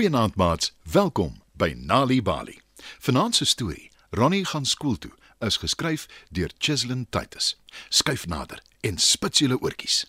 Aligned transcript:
Goeienaand 0.00 0.34
maats, 0.34 0.72
welkom 0.82 1.42
by 1.52 1.74
Nali 1.76 2.22
Bali. 2.22 2.60
Vanaand 2.98 3.34
se 3.36 3.44
storie, 3.44 3.90
Ronnie 4.10 4.44
gaan 4.44 4.64
skool 4.64 4.96
toe, 4.98 5.10
is 5.38 5.58
geskryf 5.60 6.06
deur 6.30 6.50
Chislin 6.58 7.06
Titus. 7.10 7.58
Skuif 7.88 8.24
nader 8.26 8.62
en 8.80 8.96
spits 8.98 9.38
julle 9.44 9.60
oortjies. 9.60 10.06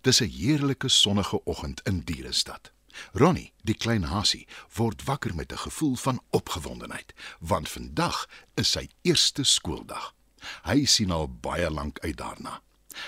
Dis 0.00 0.20
'n 0.20 0.30
heerlike 0.30 0.88
sonnige 0.88 1.44
oggend 1.44 1.80
in 1.82 2.00
Dierestad. 2.00 2.70
Ronnie, 3.12 3.52
die 3.62 3.74
klein 3.74 4.02
hasie, 4.02 4.46
word 4.74 5.02
wakker 5.02 5.34
met 5.34 5.52
'n 5.52 5.64
gevoel 5.66 5.96
van 5.96 6.22
opgewondenheid, 6.30 7.12
want 7.40 7.68
vandag 7.68 8.28
is 8.54 8.70
sy 8.70 8.88
eerste 9.00 9.44
skooldag. 9.44 10.14
Hy 10.62 10.84
sien 10.84 11.10
al 11.10 11.28
baie 11.28 11.70
lank 11.70 11.98
uit 11.98 12.16
daarna. 12.16 12.62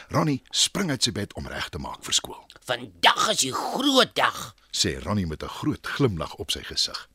Ronnie 0.08 0.42
spring 0.50 0.90
uit 0.90 1.02
sy 1.02 1.12
bed 1.12 1.34
om 1.34 1.46
reg 1.46 1.68
te 1.68 1.78
maak 1.78 2.04
vir 2.04 2.14
skool. 2.14 2.42
Vandag 2.64 3.28
is 3.30 3.38
die 3.44 3.52
groot 3.52 4.14
dag. 4.14 4.54
sê 4.70 4.98
Ronnie 5.02 5.26
met 5.26 5.42
'n 5.42 5.48
groot 5.48 5.86
glimlag 5.86 6.34
op 6.34 6.50
sy 6.50 6.62
gesig. 6.62 7.08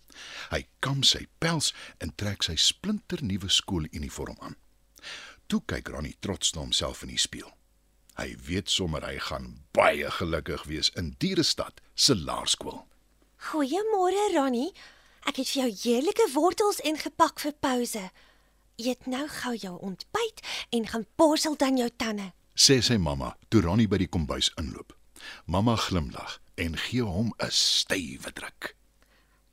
Hy 0.52 0.66
kam 0.80 1.04
sy 1.04 1.28
pels 1.40 1.74
en 1.98 2.16
trek 2.16 2.44
sy 2.44 2.56
splinternuwe 2.56 3.50
skooluniform 3.50 4.38
aan. 4.40 4.56
Toe 5.48 5.62
kyk 5.66 5.88
Ronnie 5.88 6.18
trots 6.20 6.54
na 6.54 6.62
homself 6.62 7.04
in 7.04 7.10
die 7.10 7.18
spieël. 7.18 7.52
Hy 8.20 8.36
weet 8.48 8.70
sommer 8.70 9.06
hy 9.08 9.18
gaan 9.30 9.64
baie 9.72 10.12
gelukkig 10.12 10.64
wees 10.64 10.90
in 11.00 11.16
Dierestad 11.18 11.80
se 11.96 12.16
laerskool. 12.16 12.84
Goeiemôre 13.50 14.34
Ronnie. 14.36 14.74
Ek 15.28 15.40
het 15.40 15.50
vir 15.52 15.62
jou 15.62 15.70
heerlike 15.84 16.28
wortels 16.34 16.82
ingepak 16.84 17.40
vir 17.40 17.56
pouse. 17.60 18.10
Eet 18.80 19.08
nou 19.08 19.26
gou 19.28 19.56
jou 19.56 19.76
ontbyt 19.80 20.44
en 20.76 20.88
gaan 20.88 21.08
borsel 21.16 21.56
dan 21.56 21.80
jou 21.80 21.90
tande. 21.96 22.32
Sê 22.60 22.82
sy 22.84 22.98
mamma 23.00 23.36
toe 23.50 23.62
Ronnie 23.64 23.88
by 23.88 24.02
die 24.02 24.12
kombuis 24.12 24.52
inloop. 24.60 24.92
Mamma 25.48 25.78
glimlag 25.80 26.40
en 26.60 26.76
gee 26.76 27.06
hom 27.06 27.32
'n 27.40 27.52
stywe 27.52 28.32
druk. 28.34 28.76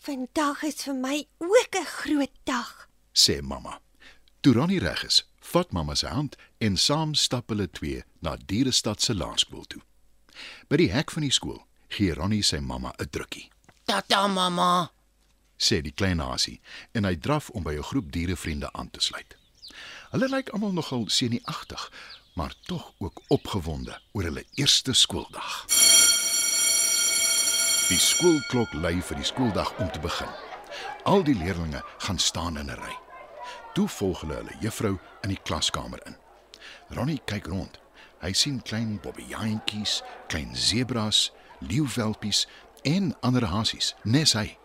Vandag 0.03 0.63
is 0.63 0.83
vir 0.85 0.95
my 0.95 1.27
ook 1.39 1.75
'n 1.75 1.87
groot 1.87 2.35
dag. 2.45 2.89
sê 3.15 3.41
mamma. 3.43 3.81
Toe 4.41 4.53
Ronnie 4.53 4.81
reg 4.81 5.05
is, 5.05 5.25
vat 5.41 5.73
mamma 5.73 5.95
sy 5.95 6.07
hand 6.07 6.37
en 6.59 6.77
saam 6.77 7.15
stap 7.15 7.49
hulle 7.49 7.71
twee 7.71 8.05
na 8.21 8.37
Dierestad 8.37 9.03
se 9.03 9.15
laerskool 9.15 9.65
toe. 9.65 9.83
By 10.69 10.77
die 10.77 10.93
hek 10.93 11.11
van 11.11 11.23
die 11.23 11.33
skool 11.33 11.67
gee 11.89 12.15
Ronnie 12.15 12.43
sy 12.43 12.59
mamma 12.59 12.93
'n 12.99 13.09
drukkie, 13.11 13.51
Tata 13.85 14.27
mamma. 14.27 14.91
sê 15.57 15.81
die 15.81 15.93
klein 15.93 16.19
hasie 16.19 16.61
en 16.93 17.05
hy 17.05 17.15
draf 17.17 17.51
om 17.51 17.63
by 17.63 17.75
'n 17.77 17.83
groep 17.83 18.13
dierevriende 18.13 18.73
aan 18.73 18.91
te 18.91 19.01
sluit. 19.01 19.37
Hulle 20.11 20.29
lyk 20.29 20.49
almal 20.49 20.73
nogal 20.73 21.09
senuagtig, 21.09 21.91
maar 22.37 22.55
tog 22.61 22.93
ook 22.99 23.21
opgewonde 23.27 24.01
oor 24.13 24.23
hulle 24.23 24.45
eerste 24.55 24.93
skooldag. 24.93 25.65
Die 27.89 27.99
skoolklok 27.99 28.73
lui 28.73 28.99
vir 29.01 29.17
die 29.17 29.25
skooldag 29.25 29.71
om 29.81 29.89
te 29.93 30.03
begin. 30.05 30.29
Al 31.09 31.25
die 31.25 31.37
leerders 31.39 31.81
gaan 32.05 32.19
staan 32.19 32.59
in 32.59 32.69
'n 32.69 32.77
ry. 32.77 32.93
Toe 33.73 33.89
volg 33.89 34.21
hulle 34.21 34.35
hulle 34.35 34.57
juffrou 34.61 34.99
in 35.23 35.29
die 35.29 35.41
klaskamer 35.43 36.07
in. 36.07 36.17
Ronnie 36.89 37.21
kyk 37.25 37.47
rond. 37.47 37.81
Hy 38.21 38.33
sien 38.33 38.63
klein 38.63 39.01
bobbejaantjies, 39.01 40.03
klein 40.27 40.57
sebras, 40.57 41.33
leeuwelpies 41.59 42.47
en 42.83 43.17
ander 43.21 43.45
hasies, 43.45 43.95
nes 44.03 44.33
hy. 44.33 44.59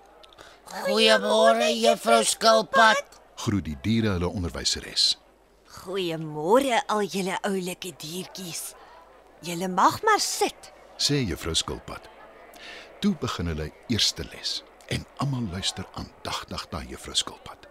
Goeiemôre 0.66 1.72
juffrou 1.80 2.24
Skilpad. 2.24 3.20
Groet 3.36 3.66
die 3.66 3.78
diere 3.82 4.10
hulle 4.10 4.28
onderwyseres. 4.28 5.18
Goeiemôre 5.72 6.82
al 6.88 7.06
julle 7.08 7.38
oulike 7.48 7.94
diertjies. 7.98 8.74
Julle 9.42 9.68
mag 9.68 10.02
maar 10.04 10.20
sit. 10.20 10.74
sê 10.98 11.24
juffrou 11.26 11.56
Skilpad. 11.56 12.10
Toe 13.00 13.16
begin 13.22 13.48
hulle 13.48 13.72
eerste 13.88 14.24
les 14.32 14.64
en 14.88 15.06
almal 15.18 15.48
luister 15.52 15.88
aandagtig 15.94 16.68
na 16.72 16.84
juffrou 16.84 17.16
Skilpad. 17.16 17.70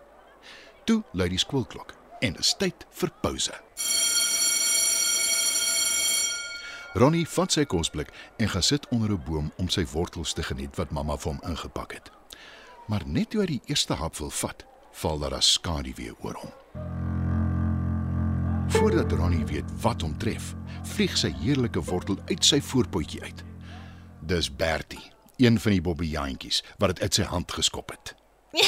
Toe 0.85 1.03
lui 1.13 1.29
die 1.29 1.39
skoolklok 1.39 1.93
en 2.21 2.33
dit 2.33 2.41
is 2.45 2.55
tyd 2.59 2.87
vir 2.91 3.13
pouse. 3.23 3.61
Ronnie 6.95 7.29
vat 7.29 7.53
sy 7.53 7.65
kosblik 7.65 8.11
en 8.39 8.49
gaan 8.49 8.67
sit 8.67 8.89
onder 8.89 9.13
'n 9.13 9.23
boom 9.29 9.53
om 9.59 9.69
sy 9.69 9.85
wortels 9.93 10.33
te 10.33 10.43
geniet 10.43 10.77
wat 10.77 10.91
mamma 10.91 11.17
vir 11.17 11.33
hom 11.33 11.41
ingepak 11.45 11.93
het. 11.93 12.11
Maar 12.89 13.07
net 13.07 13.31
toe 13.31 13.41
hy 13.41 13.47
die 13.47 13.63
eerste 13.67 13.95
hap 13.95 14.17
wil 14.17 14.31
vat, 14.31 14.65
val 14.93 15.19
daar 15.19 15.37
'n 15.37 15.43
skaduwee 15.43 16.15
oor 16.21 16.35
hom. 16.35 17.10
Voordat 18.71 19.13
Ronnie 19.13 19.47
weet 19.47 19.65
wat 19.81 20.01
hom 20.01 20.19
tref, 20.19 20.55
vlieg 20.95 21.17
sy 21.19 21.33
heerlike 21.43 21.83
wortel 21.91 22.19
uit 22.31 22.45
sy 22.47 22.61
voorpotjie 22.63 23.23
uit. 23.23 23.43
Dis 24.31 24.49
Bertie, 24.57 25.03
een 25.37 25.59
van 25.61 25.75
die 25.75 25.83
bobbejaantjies 25.83 26.63
wat 26.79 26.95
dit 26.95 27.03
uit 27.03 27.15
sy 27.19 27.27
hand 27.33 27.53
geskop 27.53 27.91
het. 27.91 28.15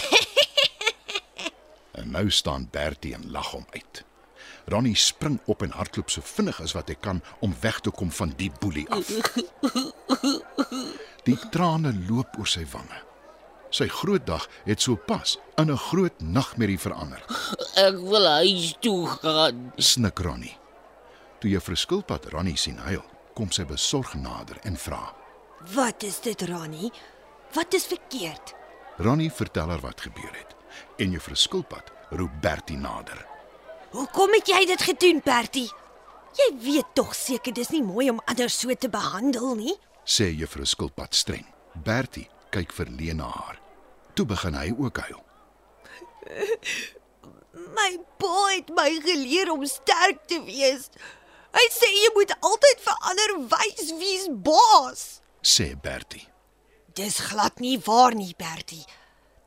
en 1.99 2.11
nou 2.11 2.31
staan 2.31 2.69
Bertie 2.71 3.15
en 3.15 3.31
lag 3.31 3.53
hom 3.55 3.67
uit. 3.71 4.05
Ronnie 4.67 4.97
spring 4.97 5.41
op 5.47 5.63
en 5.63 5.75
hardloop 5.79 6.11
so 6.11 6.21
vinnig 6.25 6.61
as 6.63 6.75
wat 6.77 6.91
hy 6.91 6.99
kan 6.99 7.23
om 7.41 7.55
weg 7.63 7.81
te 7.81 7.91
kom 7.91 8.11
van 8.11 8.35
die 8.37 8.51
boelie 8.61 8.89
af. 8.91 9.07
Die 11.23 11.39
trane 11.55 11.93
loop 12.09 12.35
oor 12.39 12.49
sy 12.51 12.65
wange. 12.73 12.99
Sy 13.71 13.87
groot 13.89 14.27
dag 14.27 14.49
het 14.67 14.83
so 14.83 14.97
pas 14.97 15.39
in 15.57 15.71
'n 15.71 15.79
groot 15.79 16.21
nagmerrie 16.21 16.79
verander. 16.79 17.23
Ek 17.73 17.97
wil 17.97 18.27
huis 18.29 18.75
toe 18.85 19.07
gaan. 19.07 19.71
Snik 19.81 20.19
Ronnie. 20.21 20.57
Toe 21.41 21.51
juffrou 21.51 21.77
Skilpad 21.77 22.27
Ronnie 22.35 22.57
sien 22.61 22.77
huil, 22.85 23.03
kom 23.33 23.49
sy 23.51 23.65
besorg 23.65 24.13
nader 24.21 24.59
en 24.69 24.77
vra: 24.77 25.01
Wat 25.73 26.05
is 26.05 26.21
dit, 26.21 26.43
Ronnie? 26.51 26.93
Wat 27.57 27.75
is 27.75 27.89
verkeerd? 27.89 28.55
Ronnie 29.01 29.33
vertel 29.33 29.73
haar 29.73 29.81
wat 29.81 30.01
gebeur 30.01 30.33
het 30.37 30.57
en 31.01 31.13
juffrou 31.13 31.37
Skilpad 31.37 31.91
roep 32.17 32.33
Bertie 32.41 32.77
nader. 32.77 33.27
Hoekom 33.93 34.33
het 34.37 34.49
jy 34.49 34.63
dit 34.69 34.83
gedoen, 34.83 35.21
Bertie? 35.25 35.69
Jy 36.37 36.49
weet 36.65 36.95
tog 36.97 37.13
seker 37.17 37.53
dis 37.53 37.73
nie 37.73 37.83
mooi 37.85 38.09
om 38.11 38.23
ander 38.25 38.49
so 38.53 38.73
te 38.75 38.89
behandel 38.89 39.55
nie. 39.57 39.75
sê 40.05 40.31
juffrou 40.33 40.65
Skilpad 40.67 41.15
streng. 41.15 41.45
Bertie 41.75 42.29
kyk 42.51 42.73
verleen 42.73 43.17
na 43.17 43.29
haar. 43.33 43.61
Toe 44.15 44.27
begin 44.27 44.55
hy 44.55 44.73
ook 44.77 44.99
huil. 44.99 45.23
My 47.83 47.99
pa 48.19 48.41
het 48.55 48.69
my 48.71 48.91
geleer 49.03 49.51
om 49.51 49.65
sterk 49.67 50.21
te 50.31 50.39
wees. 50.47 50.87
Hy 51.53 51.65
sê 51.75 51.89
jy 51.91 52.11
moet 52.15 52.35
altyd 52.39 52.83
vir 52.85 53.01
ander 53.11 53.33
wys 53.51 53.89
wie's 53.99 54.29
baas. 54.31 55.03
sê 55.43 55.75
Bertie. 55.75 56.29
Dis 56.95 57.19
glad 57.19 57.59
nie 57.59 57.79
waar 57.83 58.15
nie, 58.15 58.35
Bertie. 58.39 58.85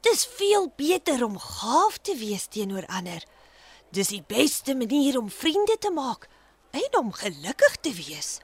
Dis 0.03 0.25
veel 0.25 0.68
beter 0.75 1.24
om 1.24 1.38
gaaf 1.40 1.97
te 2.01 2.16
wees 2.19 2.47
teenoor 2.51 2.85
ander. 2.88 3.24
Dis 3.91 4.12
die 4.12 4.24
beste 4.28 4.75
manier 4.75 5.18
om 5.18 5.29
vriende 5.29 5.78
te 5.79 5.91
maak 5.91 6.28
en 6.72 7.00
om 7.00 7.13
gelukkig 7.13 7.78
te 7.81 7.94
wees. 7.95 8.40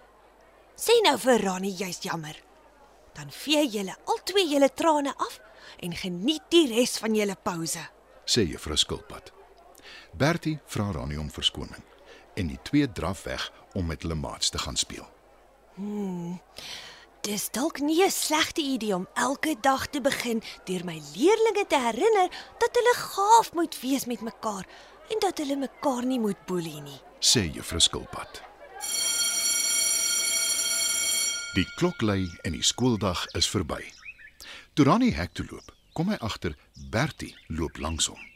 Sê 0.77 0.95
nou 1.03 1.17
vir 1.19 1.43
Ronnie 1.43 1.75
jy's 1.75 1.99
jammer. 2.05 2.37
Dan 3.13 3.29
vee 3.31 3.67
julle 3.67 3.97
albei 4.07 4.47
julle 4.47 4.71
trane 4.71 5.11
af 5.17 5.41
en 5.83 5.93
geniet 5.93 6.47
die 6.49 6.69
res 6.71 6.97
van 7.03 7.15
julle 7.15 7.35
pouse. 7.35 7.83
sê 8.25 8.47
juffrou 8.47 8.77
Skilpad. 8.77 9.40
Bertie 10.11 10.59
vra 10.65 10.91
Ronnie 10.91 11.19
om 11.19 11.31
verskoning 11.31 11.83
en 12.33 12.47
die 12.47 12.59
twee 12.63 12.91
draf 12.91 13.23
weg 13.23 13.51
om 13.73 13.85
met 13.85 14.01
hulle 14.01 14.15
maats 14.15 14.49
te 14.49 14.57
gaan 14.57 14.77
speel. 14.77 15.07
Dis 17.21 17.49
dalk 17.51 17.79
nie 17.79 18.03
'n 18.03 18.11
slegte 18.11 18.61
idee 18.61 18.95
om 18.95 19.07
elke 19.13 19.55
dag 19.61 19.87
te 19.87 20.01
begin 20.01 20.41
deur 20.65 20.85
my 20.85 21.01
leerlinge 21.15 21.65
te 21.67 21.79
herinner 21.79 22.29
dat 22.57 22.69
hulle 22.73 22.95
gaaf 22.95 23.53
moet 23.53 23.79
wees 23.81 24.05
met 24.05 24.21
mekaar 24.21 24.65
en 25.09 25.19
dat 25.19 25.37
hulle 25.37 25.55
mekaar 25.55 26.05
nie 26.05 26.19
moet 26.19 26.45
boelie 26.45 26.81
nie. 26.81 27.01
sê 27.19 27.51
juffrou 27.53 27.79
Skilpad. 27.79 28.41
Die 31.53 31.67
klok 31.75 32.01
lui 32.01 32.29
en 32.41 32.51
die 32.51 32.63
skooldag 32.63 33.27
is 33.35 33.49
verby. 33.49 33.93
Toe 34.73 34.85
Ronnie 34.85 35.13
hek 35.13 35.33
toe 35.33 35.45
loop, 35.51 35.75
kom 35.93 36.09
hy 36.09 36.15
agter 36.15 36.55
Bertie 36.89 37.35
loop 37.47 37.77
langs 37.77 38.05
hom. 38.05 38.30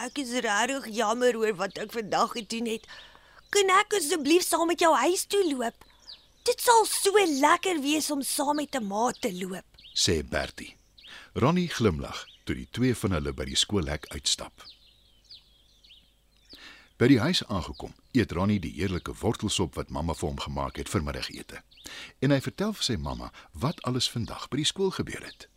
Ek 0.00 0.18
is 0.18 0.32
regtig 0.32 0.88
jammer 0.96 1.36
oor 1.36 1.54
wat 1.60 1.78
ek 1.78 1.92
vandag 1.92 2.32
gedoen 2.32 2.66
het. 2.66 2.86
Kan 3.52 3.68
ek 3.80 3.98
asseblief 3.98 4.44
saam 4.46 4.66
met 4.66 4.80
jou 4.80 4.94
huis 4.96 5.26
toe 5.28 5.42
loop? 5.50 5.84
Dit 6.48 6.60
sal 6.60 6.86
so 6.88 7.12
lekker 7.40 7.80
wees 7.84 8.10
om 8.10 8.22
saam 8.22 8.56
met 8.56 8.74
'n 8.74 8.86
maat 8.86 9.20
te 9.20 9.32
loop. 9.32 9.64
sê 9.94 10.22
Bertie. 10.22 10.76
Ronnie 11.34 11.68
glimlag 11.68 12.26
toe 12.44 12.54
die 12.54 12.68
twee 12.70 12.94
van 12.94 13.12
hulle 13.12 13.32
by 13.32 13.44
die 13.44 13.56
skoolhek 13.56 14.06
uitstap. 14.08 14.64
By 16.96 17.08
die 17.08 17.20
huis 17.20 17.44
aangekom, 17.48 17.94
eet 18.12 18.32
Ronnie 18.32 18.60
die 18.60 18.72
heerlike 18.72 19.12
wortelsop 19.20 19.74
wat 19.74 19.90
mamma 19.90 20.14
vir 20.14 20.28
hom 20.28 20.40
gemaak 20.40 20.76
het 20.76 20.88
vir 20.88 21.02
middagete. 21.02 21.62
En 22.20 22.30
hy 22.30 22.40
vertel 22.40 22.72
vir 22.72 22.84
sy 22.84 22.96
mamma 22.96 23.32
wat 23.52 23.82
alles 23.82 24.10
vandag 24.10 24.48
by 24.48 24.56
die 24.56 24.64
skool 24.64 24.90
gebeur 24.90 25.24
het. 25.24 25.48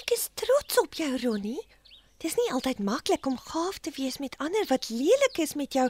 Ek 0.00 0.10
is 0.10 0.28
trots 0.34 0.78
op 0.78 0.94
jou, 0.94 1.18
Ronnie. 1.22 1.60
Dis 2.24 2.38
nie 2.40 2.52
altyd 2.56 2.78
maklik 2.80 3.26
om 3.28 3.36
gaaf 3.36 3.82
te 3.84 3.92
wees 3.98 4.16
met 4.16 4.36
ander 4.40 4.64
wat 4.70 4.88
lelik 4.88 5.38
is 5.44 5.52
met 5.60 5.74
jou 5.76 5.84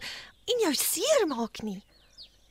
en 0.51 0.63
jou 0.67 0.73
seermaak 0.75 1.61
nie. 1.63 1.83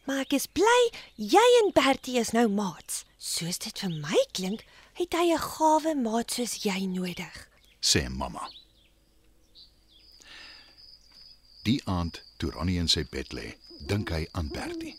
Maar 0.08 0.22
ek 0.24 0.36
is 0.38 0.46
bly 0.48 0.80
jy 1.20 1.44
en 1.60 1.72
Bertie 1.76 2.16
is 2.22 2.32
nou 2.36 2.46
maats. 2.48 3.02
Soos 3.20 3.60
dit 3.60 3.84
vir 3.84 3.92
my 3.92 4.22
klink, 4.32 4.64
het 4.96 5.16
hy 5.20 5.34
'n 5.36 5.48
gawe 5.48 5.96
maat 5.96 6.32
soos 6.32 6.64
jy 6.64 6.86
nodig. 6.88 7.50
sê 7.82 8.08
mamma. 8.08 8.48
Die 11.64 11.82
aand 11.86 12.24
toe 12.38 12.52
Ronnie 12.52 12.80
in 12.80 12.88
sy 12.88 13.04
bed 13.04 13.34
lê, 13.34 13.58
dink 13.88 14.10
hy 14.10 14.28
aan 14.32 14.48
Bertie. 14.48 14.98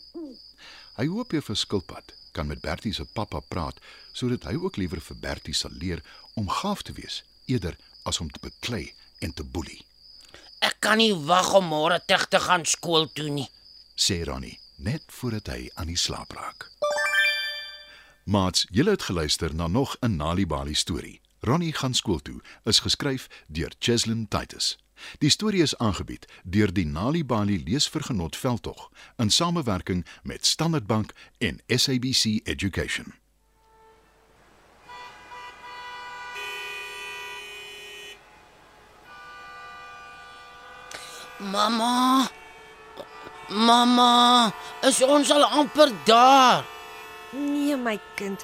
Hy 0.97 1.05
hoop 1.07 1.31
juffrou 1.31 1.55
Skilpad 1.55 2.13
kan 2.31 2.47
met 2.47 2.61
Bertie 2.61 2.93
se 2.93 3.05
pappa 3.05 3.39
praat 3.39 3.79
sodat 4.13 4.43
hy 4.43 4.55
ook 4.55 4.77
liewer 4.77 5.01
vir 5.01 5.17
Bertie 5.17 5.53
sal 5.53 5.71
leer 5.71 6.03
om 6.35 6.49
gaaf 6.49 6.81
te 6.81 6.93
wees 6.93 7.23
eerder 7.45 7.77
as 8.05 8.19
om 8.21 8.29
te 8.31 8.39
beklei 8.41 8.93
en 9.19 9.33
te 9.33 9.43
boelie, 9.43 9.81
Ek 10.65 10.77
kan 10.81 10.97
nie 10.97 11.13
wag 11.13 11.51
om 11.53 11.67
môre 11.69 11.99
terug 12.07 12.27
te 12.31 12.39
gaan 12.39 12.63
skool 12.65 13.05
toe 13.13 13.29
nie. 13.29 13.49
sê 13.95 14.23
Ronnie 14.25 14.59
net 14.77 15.03
voordat 15.07 15.47
hy 15.47 15.69
aan 15.75 15.87
die 15.87 15.97
slaap 15.97 16.31
raak. 16.33 16.69
Maats, 18.25 18.65
julle 18.71 18.91
het 18.95 19.03
geluister 19.03 19.53
na 19.55 19.67
nog 19.67 19.95
'n 20.01 20.15
Nali 20.17 20.45
Bali 20.45 20.73
storie. 20.73 21.21
Ronnie 21.41 21.73
gaan 21.73 21.93
skool 21.93 22.19
toe 22.19 22.41
is 22.63 22.79
geskryf 22.79 23.27
deur 23.47 23.71
Cheslin 23.79 24.27
Titus. 24.27 24.77
Die 25.19 25.29
storie 25.29 25.61
is 25.61 25.77
aangebied 25.77 26.25
deur 26.43 26.73
die 26.73 26.85
Nali 26.85 27.25
Bali 27.25 27.63
leesvergenot 27.63 28.35
veldtog 28.35 28.91
in 29.17 29.29
samewerking 29.29 30.05
met 30.23 30.45
Standard 30.45 30.87
Bank 30.87 31.11
en 31.37 31.61
SABC 31.67 32.23
Education. 32.43 33.13
Mamma. 41.37 42.27
Mamma, 43.49 44.51
is 44.81 45.03
ons 45.03 45.29
al 45.31 45.43
amper 45.43 45.91
daar? 46.03 46.63
Nee 47.35 47.75
my 47.77 47.99
kind, 48.15 48.41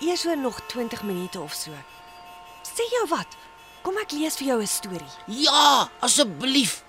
eers 0.00 0.24
oor 0.26 0.38
nog 0.38 0.60
20 0.66 1.02
minute 1.02 1.40
of 1.40 1.52
so. 1.52 1.74
Sê 2.64 2.86
jou 2.94 3.04
wat? 3.10 3.36
Kom 3.82 3.98
ek 4.00 4.14
lees 4.16 4.36
vir 4.36 4.46
jou 4.46 4.60
'n 4.60 4.66
storie. 4.66 5.14
Ja, 5.26 5.88
asseblief. 6.00 6.82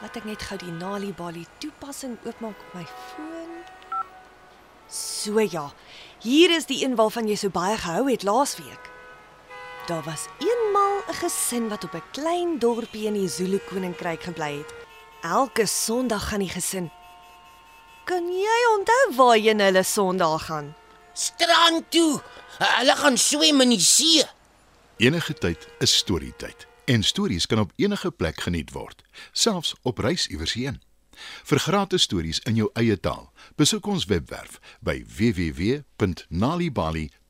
Laat 0.00 0.16
ek 0.16 0.24
net 0.24 0.42
gou 0.42 0.58
die 0.58 0.72
Nali 0.72 1.12
Bali 1.12 1.46
toepassing 1.58 2.18
oopmaak 2.24 2.58
op 2.58 2.74
my 2.74 2.84
foon. 2.84 3.62
So 4.88 5.40
ja. 5.40 5.72
Hier 6.18 6.50
is 6.50 6.66
die 6.66 6.84
een 6.84 6.96
waarvan 6.96 7.28
jy 7.28 7.36
so 7.36 7.48
baie 7.48 7.76
gehou 7.76 8.10
het 8.10 8.22
laasweek. 8.22 8.90
Daar 9.86 10.02
was 10.02 10.26
'n 11.08 11.14
gesin 11.14 11.68
wat 11.68 11.84
op 11.84 11.94
'n 11.94 12.02
klein 12.12 12.58
dorpie 12.58 13.06
in 13.06 13.12
die 13.14 13.28
Zulu 13.28 13.58
koninkryk 13.58 14.22
gebly 14.22 14.56
het. 14.58 14.74
Elke 15.22 15.66
Sondag 15.66 16.28
gaan 16.28 16.38
die 16.38 16.48
gesin. 16.48 16.90
Kan 18.04 18.26
jy 18.26 18.60
onthou 18.78 19.16
waarheen 19.16 19.60
hulle 19.60 19.82
Sondag 19.82 20.46
gaan? 20.46 20.74
Strand 21.12 21.90
toe. 21.90 22.20
Hulle 22.58 22.96
gaan 22.96 23.18
swem 23.18 23.60
in 23.60 23.68
die 23.68 23.80
see. 23.80 24.24
Enige 24.96 25.34
tyd 25.34 25.68
is 25.78 25.96
storietyd 25.96 26.66
en 26.84 27.02
stories 27.02 27.46
kan 27.46 27.58
op 27.58 27.72
enige 27.76 28.10
plek 28.10 28.40
geniet 28.40 28.70
word, 28.70 29.02
selfs 29.32 29.74
op 29.82 29.98
reis 29.98 30.26
iewers 30.26 30.52
heen. 30.52 30.82
Vir 31.44 31.58
gratis 31.58 32.02
stories 32.02 32.38
in 32.38 32.54
jou 32.54 32.70
eie 32.74 33.00
taal, 33.00 33.32
besoek 33.56 33.86
ons 33.86 34.04
webwerf 34.04 34.60
by 34.80 35.04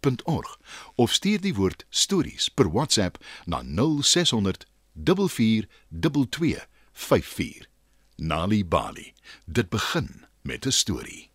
www.nalibali.org 0.02 0.58
of 0.94 1.12
stuur 1.12 1.40
die 1.40 1.54
woord 1.54 1.84
stories 1.88 2.48
per 2.48 2.70
WhatsApp 2.70 3.18
na 3.44 3.62
0600 3.62 4.66
4422 4.94 6.66
54. 6.92 7.68
Nali 8.16 8.64
Bali. 8.64 9.12
Dit 9.46 9.68
begin 9.68 10.24
met 10.42 10.66
'n 10.66 10.70
storie. 10.72 11.31